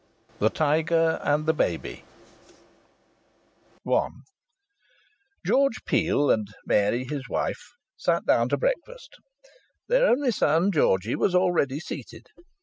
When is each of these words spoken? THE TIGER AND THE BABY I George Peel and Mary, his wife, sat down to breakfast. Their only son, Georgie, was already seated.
THE 0.39 0.49
TIGER 0.49 1.19
AND 1.23 1.45
THE 1.45 1.53
BABY 1.53 2.03
I 3.87 4.09
George 5.45 5.75
Peel 5.85 6.31
and 6.31 6.47
Mary, 6.65 7.03
his 7.05 7.29
wife, 7.29 7.61
sat 7.97 8.25
down 8.25 8.49
to 8.49 8.57
breakfast. 8.57 9.17
Their 9.89 10.07
only 10.07 10.31
son, 10.31 10.71
Georgie, 10.71 11.15
was 11.15 11.35
already 11.35 11.79
seated. 11.79 12.25